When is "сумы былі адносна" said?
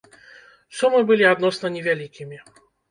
0.79-1.75